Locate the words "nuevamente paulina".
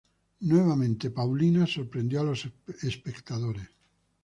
0.39-1.67